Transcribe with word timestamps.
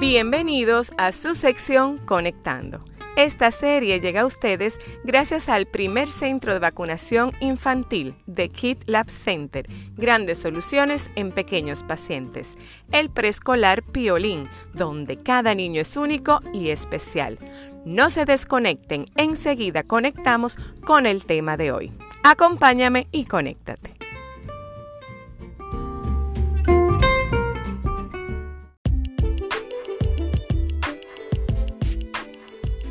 Bienvenidos 0.00 0.92
a 0.96 1.12
su 1.12 1.34
sección 1.34 1.98
Conectando. 1.98 2.82
Esta 3.16 3.50
serie 3.50 4.00
llega 4.00 4.22
a 4.22 4.26
ustedes 4.26 4.80
gracias 5.04 5.50
al 5.50 5.66
primer 5.66 6.10
centro 6.10 6.54
de 6.54 6.58
vacunación 6.58 7.32
infantil 7.40 8.14
de 8.24 8.48
Kit 8.48 8.82
Lab 8.86 9.10
Center, 9.10 9.68
grandes 9.98 10.38
soluciones 10.38 11.10
en 11.16 11.32
pequeños 11.32 11.82
pacientes, 11.82 12.56
el 12.92 13.10
preescolar 13.10 13.82
Piolín, 13.82 14.48
donde 14.72 15.18
cada 15.18 15.54
niño 15.54 15.82
es 15.82 15.94
único 15.98 16.40
y 16.54 16.70
especial. 16.70 17.38
No 17.84 18.08
se 18.08 18.24
desconecten, 18.24 19.04
enseguida 19.16 19.82
conectamos 19.82 20.56
con 20.86 21.04
el 21.04 21.26
tema 21.26 21.58
de 21.58 21.72
hoy. 21.72 21.92
Acompáñame 22.22 23.06
y 23.12 23.26
conéctate. 23.26 23.99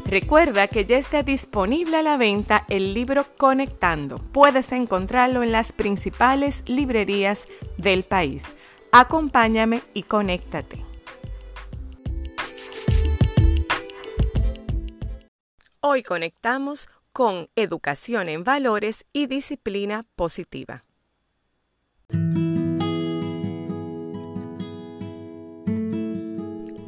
Recuerda 0.10 0.68
que 0.68 0.86
ya 0.86 0.98
está 0.98 1.22
disponible 1.22 1.98
a 1.98 2.02
la 2.02 2.18
venta 2.18 2.66
el 2.68 2.96
libro 2.96 3.28
Conectando. 3.38 4.18
Puedes 4.18 4.72
encontrarlo 4.72 5.44
en 5.44 5.52
las 5.52 5.72
principales 5.72 6.64
librerías 6.66 7.48
del 7.78 8.02
país. 8.02 8.56
Acompáñame 8.92 9.84
y 9.94 10.02
conéctate. 10.02 10.84
Hoy 15.80 16.02
conectamos 16.02 16.90
con 17.14 17.50
educación 17.56 18.30
en 18.30 18.44
valores 18.44 19.06
y 19.14 19.28
disciplina 19.28 20.08
positiva. 20.16 20.86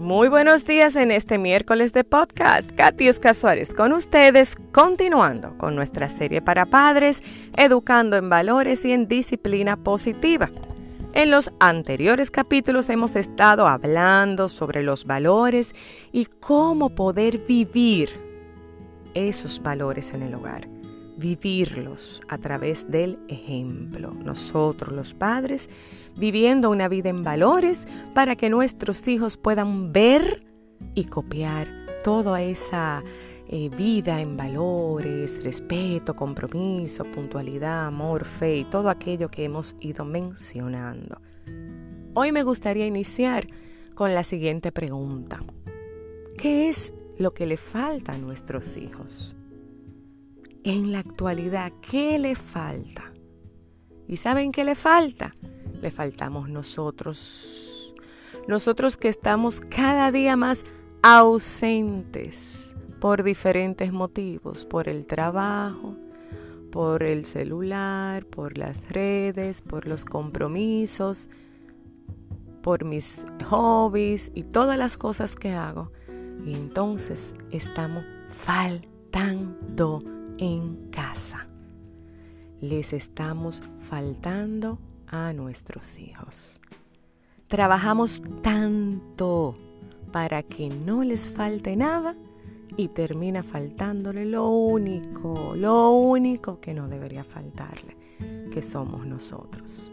Muy 0.01 0.29
buenos 0.29 0.65
días 0.65 0.95
en 0.95 1.11
este 1.11 1.37
miércoles 1.37 1.93
de 1.93 2.03
podcast. 2.03 2.71
Katius 2.71 3.19
Casuárez 3.19 3.71
con 3.71 3.93
ustedes, 3.93 4.55
continuando 4.71 5.55
con 5.59 5.75
nuestra 5.75 6.09
serie 6.09 6.41
para 6.41 6.65
padres, 6.65 7.21
educando 7.55 8.17
en 8.17 8.27
valores 8.27 8.83
y 8.83 8.93
en 8.93 9.07
disciplina 9.07 9.77
positiva. 9.77 10.49
En 11.13 11.29
los 11.29 11.51
anteriores 11.59 12.31
capítulos 12.31 12.89
hemos 12.89 13.15
estado 13.15 13.67
hablando 13.67 14.49
sobre 14.49 14.81
los 14.81 15.05
valores 15.05 15.75
y 16.11 16.25
cómo 16.25 16.89
poder 16.89 17.37
vivir 17.37 18.09
esos 19.13 19.61
valores 19.61 20.15
en 20.15 20.23
el 20.23 20.33
hogar 20.33 20.67
vivirlos 21.21 22.21
a 22.27 22.37
través 22.37 22.89
del 22.89 23.19
ejemplo. 23.27 24.11
Nosotros 24.13 24.93
los 24.93 25.13
padres 25.13 25.69
viviendo 26.17 26.69
una 26.69 26.87
vida 26.87 27.09
en 27.09 27.23
valores 27.23 27.87
para 28.13 28.35
que 28.35 28.49
nuestros 28.49 29.07
hijos 29.07 29.37
puedan 29.37 29.91
ver 29.93 30.45
y 30.95 31.05
copiar 31.05 31.67
toda 32.03 32.41
esa 32.41 33.03
eh, 33.47 33.69
vida 33.69 34.21
en 34.21 34.37
valores, 34.37 35.43
respeto, 35.43 36.13
compromiso, 36.13 37.03
puntualidad, 37.05 37.87
amor, 37.87 38.25
fe 38.25 38.57
y 38.57 38.63
todo 38.63 38.89
aquello 38.89 39.29
que 39.29 39.43
hemos 39.43 39.75
ido 39.79 40.05
mencionando. 40.05 41.21
Hoy 42.13 42.31
me 42.31 42.43
gustaría 42.43 42.85
iniciar 42.85 43.47
con 43.95 44.13
la 44.13 44.23
siguiente 44.23 44.71
pregunta. 44.71 45.39
¿Qué 46.37 46.69
es 46.69 46.93
lo 47.17 47.33
que 47.33 47.45
le 47.45 47.57
falta 47.57 48.13
a 48.13 48.17
nuestros 48.17 48.77
hijos? 48.77 49.35
en 50.63 50.91
la 50.91 50.99
actualidad, 50.99 51.71
¿qué 51.89 52.19
le 52.19 52.35
falta? 52.35 53.11
¿Y 54.07 54.17
saben 54.17 54.51
qué 54.51 54.63
le 54.63 54.75
falta? 54.75 55.35
Le 55.81 55.91
faltamos 55.91 56.49
nosotros. 56.49 57.93
Nosotros 58.47 58.97
que 58.97 59.09
estamos 59.09 59.61
cada 59.61 60.11
día 60.11 60.35
más 60.35 60.65
ausentes 61.01 62.75
por 62.99 63.23
diferentes 63.23 63.91
motivos, 63.91 64.63
por 64.63 64.87
el 64.87 65.05
trabajo, 65.07 65.95
por 66.71 67.03
el 67.03 67.25
celular, 67.25 68.25
por 68.25 68.57
las 68.57 68.87
redes, 68.89 69.61
por 69.61 69.87
los 69.87 70.05
compromisos, 70.05 71.29
por 72.61 72.85
mis 72.85 73.25
hobbies 73.49 74.31
y 74.35 74.43
todas 74.43 74.77
las 74.77 74.97
cosas 74.97 75.35
que 75.35 75.51
hago. 75.51 75.91
Y 76.45 76.53
entonces 76.53 77.35
estamos 77.51 78.05
faltando 78.29 80.03
en 80.37 80.89
casa. 80.91 81.47
Les 82.61 82.93
estamos 82.93 83.63
faltando 83.79 84.79
a 85.11 85.33
nuestros 85.33 85.99
hijos. 85.99 86.59
Trabajamos 87.47 88.21
tanto 88.41 89.55
para 90.11 90.41
que 90.41 90.69
no 90.69 91.03
les 91.03 91.29
falte 91.29 91.75
nada 91.75 92.15
y 92.77 92.87
termina 92.87 93.43
faltándole 93.43 94.25
lo 94.25 94.49
único, 94.49 95.53
lo 95.55 95.91
único 95.91 96.59
que 96.59 96.73
no 96.73 96.87
debería 96.87 97.23
faltarle, 97.23 97.97
que 98.51 98.61
somos 98.61 99.05
nosotros. 99.05 99.91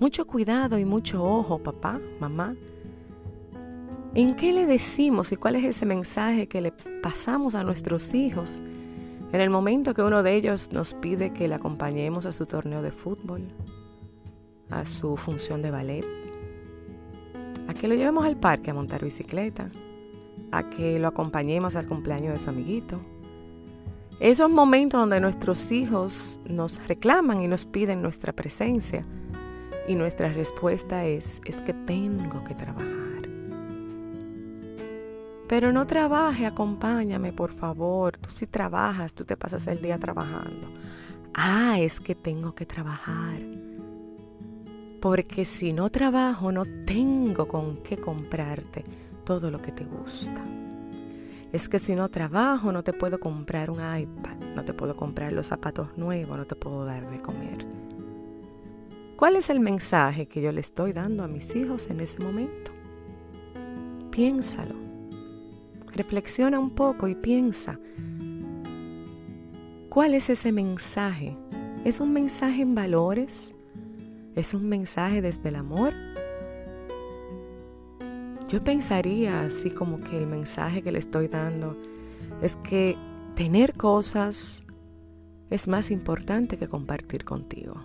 Mucho 0.00 0.26
cuidado 0.26 0.78
y 0.78 0.86
mucho 0.86 1.22
ojo, 1.22 1.58
papá, 1.58 2.00
mamá. 2.18 2.56
¿En 4.14 4.34
qué 4.34 4.52
le 4.52 4.64
decimos 4.64 5.30
y 5.30 5.36
cuál 5.36 5.56
es 5.56 5.64
ese 5.64 5.84
mensaje 5.84 6.48
que 6.48 6.62
le 6.62 6.72
pasamos 7.02 7.54
a 7.54 7.62
nuestros 7.62 8.14
hijos 8.14 8.62
en 9.32 9.40
el 9.40 9.50
momento 9.50 9.94
que 9.94 10.02
uno 10.02 10.22
de 10.22 10.34
ellos 10.34 10.70
nos 10.72 10.94
pide 10.94 11.32
que 11.32 11.46
le 11.46 11.54
acompañemos 11.54 12.26
a 12.26 12.32
su 12.32 12.46
torneo 12.46 12.82
de 12.82 12.90
fútbol, 12.90 13.42
a 14.70 14.84
su 14.86 15.16
función 15.16 15.62
de 15.62 15.70
ballet, 15.70 16.04
a 17.68 17.74
que 17.74 17.88
lo 17.88 17.94
llevemos 17.94 18.24
al 18.24 18.36
parque 18.36 18.70
a 18.70 18.74
montar 18.74 19.04
bicicleta, 19.04 19.70
a 20.52 20.68
que 20.68 20.98
lo 20.98 21.08
acompañemos 21.08 21.76
al 21.76 21.86
cumpleaños 21.86 22.32
de 22.32 22.38
su 22.38 22.50
amiguito. 22.50 23.00
Esos 24.20 24.50
momentos 24.50 25.00
donde 25.00 25.20
nuestros 25.20 25.72
hijos 25.72 26.38
nos 26.44 26.86
reclaman 26.86 27.42
y 27.42 27.48
nos 27.48 27.64
piden 27.64 28.02
nuestra 28.02 28.32
presencia 28.32 29.04
y 29.88 29.94
nuestra 29.94 30.32
respuesta 30.32 31.06
es, 31.06 31.40
es 31.44 31.56
que 31.58 31.72
tengo 31.72 32.44
que 32.44 32.54
trabajar. 32.54 33.00
Pero 35.48 35.72
no 35.72 35.84
trabaje, 35.84 36.46
acompáñame, 36.46 37.32
por 37.32 37.52
favor. 37.52 38.16
Tú 38.18 38.30
si 38.30 38.46
trabajas, 38.46 39.12
tú 39.12 39.24
te 39.24 39.36
pasas 39.36 39.66
el 39.66 39.82
día 39.82 39.98
trabajando. 39.98 40.68
Ah, 41.34 41.80
es 41.80 41.98
que 41.98 42.14
tengo 42.14 42.54
que 42.54 42.66
trabajar. 42.66 43.36
Porque 45.00 45.44
si 45.46 45.72
no 45.72 45.88
trabajo, 45.90 46.52
no 46.52 46.64
tengo 46.84 47.48
con 47.48 47.78
qué 47.78 47.96
comprarte 47.96 48.84
todo 49.24 49.50
lo 49.50 49.62
que 49.62 49.72
te 49.72 49.84
gusta. 49.84 50.44
Es 51.52 51.68
que 51.68 51.78
si 51.78 51.94
no 51.94 52.08
trabajo, 52.10 52.70
no 52.70 52.84
te 52.84 52.92
puedo 52.92 53.18
comprar 53.18 53.70
un 53.70 53.78
iPad, 53.78 54.36
no 54.54 54.64
te 54.64 54.72
puedo 54.74 54.94
comprar 54.94 55.32
los 55.32 55.48
zapatos 55.48 55.96
nuevos, 55.96 56.36
no 56.36 56.44
te 56.44 56.54
puedo 56.54 56.84
dar 56.84 57.10
de 57.10 57.20
comer. 57.20 57.66
¿Cuál 59.16 59.36
es 59.36 59.50
el 59.50 59.60
mensaje 59.60 60.26
que 60.26 60.40
yo 60.40 60.52
le 60.52 60.60
estoy 60.60 60.92
dando 60.92 61.24
a 61.24 61.28
mis 61.28 61.54
hijos 61.56 61.88
en 61.88 62.00
ese 62.00 62.20
momento? 62.20 62.70
Piénsalo. 64.10 64.74
Reflexiona 65.92 66.58
un 66.58 66.70
poco 66.70 67.08
y 67.08 67.14
piensa, 67.14 67.78
¿cuál 69.88 70.14
es 70.14 70.30
ese 70.30 70.52
mensaje? 70.52 71.36
¿Es 71.84 72.00
un 72.00 72.12
mensaje 72.12 72.62
en 72.62 72.74
valores? 72.74 73.54
¿Es 74.36 74.54
un 74.54 74.68
mensaje 74.68 75.22
desde 75.22 75.48
el 75.48 75.56
amor? 75.56 75.92
Yo 78.48 78.62
pensaría 78.62 79.42
así 79.42 79.70
como 79.70 80.00
que 80.00 80.16
el 80.16 80.26
mensaje 80.26 80.82
que 80.82 80.92
le 80.92 80.98
estoy 80.98 81.28
dando 81.28 81.76
es 82.42 82.56
que 82.56 82.96
tener 83.34 83.74
cosas 83.74 84.62
es 85.50 85.66
más 85.66 85.90
importante 85.90 86.58
que 86.58 86.68
compartir 86.68 87.24
contigo. 87.24 87.84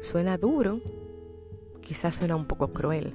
Suena 0.00 0.38
duro, 0.38 0.80
quizás 1.80 2.16
suena 2.16 2.34
un 2.34 2.46
poco 2.46 2.72
cruel, 2.72 3.14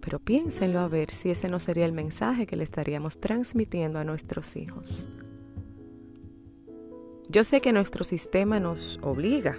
pero 0.00 0.20
piénsenlo 0.20 0.80
a 0.80 0.88
ver 0.88 1.10
si 1.10 1.30
ese 1.30 1.48
no 1.48 1.58
sería 1.58 1.84
el 1.84 1.92
mensaje 1.92 2.46
que 2.46 2.54
le 2.54 2.62
estaríamos 2.62 3.18
transmitiendo 3.18 3.98
a 3.98 4.04
nuestros 4.04 4.54
hijos. 4.54 5.08
Yo 7.36 7.44
sé 7.44 7.60
que 7.60 7.70
nuestro 7.70 8.02
sistema 8.02 8.60
nos 8.60 8.98
obliga 9.02 9.58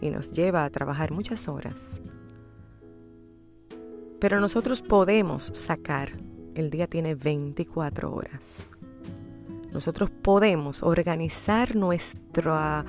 y 0.00 0.08
nos 0.08 0.32
lleva 0.32 0.64
a 0.64 0.70
trabajar 0.70 1.12
muchas 1.12 1.46
horas, 1.46 2.00
pero 4.18 4.40
nosotros 4.40 4.80
podemos 4.80 5.50
sacar, 5.52 6.12
el 6.54 6.70
día 6.70 6.86
tiene 6.86 7.14
24 7.14 8.14
horas, 8.14 8.66
nosotros 9.74 10.08
podemos 10.08 10.82
organizar 10.82 11.76
nuestro, 11.76 12.86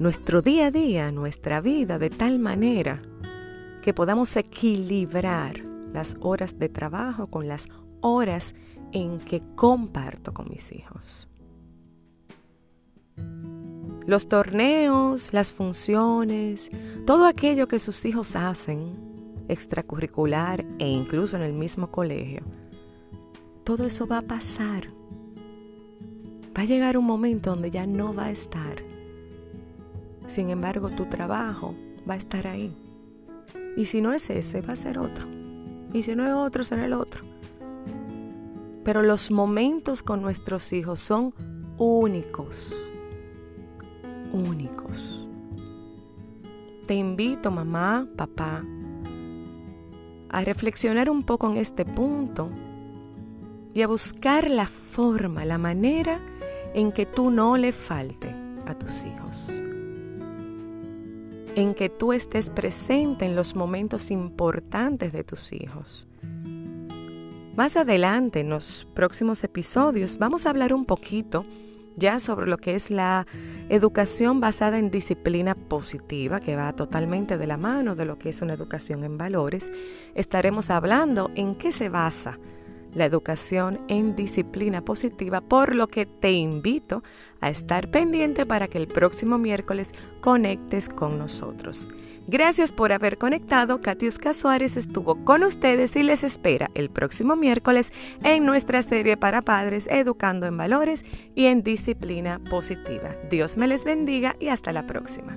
nuestro 0.00 0.42
día 0.42 0.66
a 0.66 0.70
día, 0.72 1.12
nuestra 1.12 1.60
vida 1.60 2.00
de 2.00 2.10
tal 2.10 2.40
manera 2.40 3.00
que 3.82 3.94
podamos 3.94 4.34
equilibrar 4.34 5.60
las 5.92 6.16
horas 6.18 6.58
de 6.58 6.70
trabajo 6.70 7.28
con 7.28 7.46
las 7.46 7.68
horas 8.00 8.56
en 8.90 9.20
que 9.20 9.40
comparto 9.54 10.34
con 10.34 10.48
mis 10.48 10.72
hijos. 10.72 11.29
Los 14.10 14.26
torneos, 14.26 15.32
las 15.32 15.52
funciones, 15.52 16.68
todo 17.06 17.26
aquello 17.26 17.68
que 17.68 17.78
sus 17.78 18.04
hijos 18.04 18.34
hacen 18.34 18.96
extracurricular 19.46 20.64
e 20.80 20.88
incluso 20.88 21.36
en 21.36 21.42
el 21.42 21.52
mismo 21.52 21.92
colegio, 21.92 22.42
todo 23.62 23.86
eso 23.86 24.08
va 24.08 24.18
a 24.18 24.22
pasar. 24.22 24.88
Va 26.58 26.62
a 26.62 26.64
llegar 26.64 26.98
un 26.98 27.04
momento 27.04 27.50
donde 27.50 27.70
ya 27.70 27.86
no 27.86 28.12
va 28.12 28.24
a 28.24 28.30
estar. 28.32 28.82
Sin 30.26 30.50
embargo, 30.50 30.90
tu 30.90 31.06
trabajo 31.06 31.76
va 31.98 32.14
a 32.14 32.18
estar 32.18 32.48
ahí. 32.48 32.76
Y 33.76 33.84
si 33.84 34.00
no 34.00 34.12
es 34.12 34.28
ese, 34.28 34.60
va 34.60 34.72
a 34.72 34.76
ser 34.76 34.98
otro. 34.98 35.24
Y 35.92 36.02
si 36.02 36.16
no 36.16 36.26
es 36.26 36.34
otro, 36.34 36.64
será 36.64 36.84
el 36.84 36.94
otro. 36.94 37.22
Pero 38.82 39.02
los 39.02 39.30
momentos 39.30 40.02
con 40.02 40.20
nuestros 40.20 40.72
hijos 40.72 40.98
son 40.98 41.32
únicos. 41.78 42.56
Únicos. 44.32 45.28
Te 46.86 46.94
invito, 46.94 47.50
mamá, 47.50 48.06
papá, 48.16 48.64
a 50.28 50.40
reflexionar 50.42 51.10
un 51.10 51.22
poco 51.24 51.50
en 51.50 51.56
este 51.56 51.84
punto 51.84 52.50
y 53.74 53.82
a 53.82 53.86
buscar 53.86 54.50
la 54.50 54.66
forma, 54.66 55.44
la 55.44 55.58
manera 55.58 56.20
en 56.74 56.92
que 56.92 57.06
tú 57.06 57.30
no 57.30 57.56
le 57.56 57.72
falte 57.72 58.34
a 58.66 58.74
tus 58.74 59.04
hijos. 59.04 59.48
En 61.56 61.74
que 61.74 61.88
tú 61.88 62.12
estés 62.12 62.50
presente 62.50 63.24
en 63.24 63.34
los 63.34 63.56
momentos 63.56 64.10
importantes 64.10 65.12
de 65.12 65.24
tus 65.24 65.52
hijos. 65.52 66.06
Más 67.56 67.76
adelante, 67.76 68.40
en 68.40 68.48
los 68.48 68.86
próximos 68.94 69.42
episodios, 69.44 70.18
vamos 70.18 70.46
a 70.46 70.50
hablar 70.50 70.72
un 70.72 70.86
poquito 70.86 71.44
ya 72.00 72.18
sobre 72.18 72.48
lo 72.48 72.56
que 72.56 72.74
es 72.74 72.90
la 72.90 73.28
educación 73.68 74.40
basada 74.40 74.78
en 74.78 74.90
disciplina 74.90 75.54
positiva, 75.54 76.40
que 76.40 76.56
va 76.56 76.72
totalmente 76.72 77.38
de 77.38 77.46
la 77.46 77.56
mano 77.56 77.94
de 77.94 78.06
lo 78.06 78.18
que 78.18 78.30
es 78.30 78.42
una 78.42 78.54
educación 78.54 79.04
en 79.04 79.16
valores, 79.16 79.70
estaremos 80.16 80.70
hablando 80.70 81.30
en 81.36 81.54
qué 81.54 81.70
se 81.70 81.88
basa 81.88 82.40
la 82.94 83.04
educación 83.04 83.80
en 83.86 84.16
disciplina 84.16 84.82
positiva, 84.84 85.40
por 85.40 85.76
lo 85.76 85.86
que 85.86 86.06
te 86.06 86.32
invito 86.32 87.04
a 87.40 87.50
estar 87.50 87.90
pendiente 87.90 88.46
para 88.46 88.66
que 88.66 88.78
el 88.78 88.88
próximo 88.88 89.38
miércoles 89.38 89.94
conectes 90.20 90.88
con 90.88 91.18
nosotros. 91.18 91.88
Gracias 92.26 92.70
por 92.70 92.92
haber 92.92 93.18
conectado. 93.18 93.80
Katiuska 93.80 94.32
Suárez 94.32 94.76
estuvo 94.76 95.24
con 95.24 95.42
ustedes 95.42 95.96
y 95.96 96.02
les 96.02 96.22
espera 96.22 96.70
el 96.74 96.90
próximo 96.90 97.34
miércoles 97.34 97.92
en 98.22 98.44
nuestra 98.44 98.82
serie 98.82 99.16
para 99.16 99.42
padres 99.42 99.86
Educando 99.90 100.46
en 100.46 100.56
Valores 100.56 101.04
y 101.34 101.46
en 101.46 101.62
Disciplina 101.62 102.40
Positiva. 102.50 103.10
Dios 103.30 103.56
me 103.56 103.66
les 103.66 103.84
bendiga 103.84 104.36
y 104.38 104.48
hasta 104.48 104.72
la 104.72 104.86
próxima. 104.86 105.36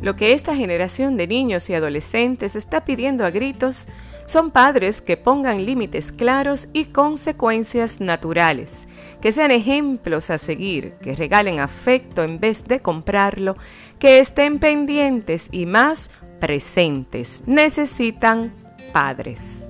Lo 0.00 0.14
que 0.16 0.32
esta 0.32 0.54
generación 0.54 1.16
de 1.16 1.26
niños 1.26 1.68
y 1.68 1.74
adolescentes 1.74 2.54
está 2.54 2.84
pidiendo 2.84 3.26
a 3.26 3.30
gritos 3.30 3.88
son 4.28 4.50
padres 4.50 5.00
que 5.00 5.16
pongan 5.16 5.64
límites 5.64 6.12
claros 6.12 6.68
y 6.74 6.84
consecuencias 6.86 7.98
naturales, 7.98 8.86
que 9.22 9.32
sean 9.32 9.50
ejemplos 9.50 10.28
a 10.28 10.36
seguir, 10.36 10.92
que 11.00 11.14
regalen 11.14 11.60
afecto 11.60 12.22
en 12.22 12.38
vez 12.38 12.62
de 12.68 12.80
comprarlo, 12.80 13.56
que 13.98 14.20
estén 14.20 14.58
pendientes 14.58 15.48
y 15.50 15.64
más 15.64 16.10
presentes. 16.40 17.42
Necesitan 17.46 18.52
padres. 18.92 19.67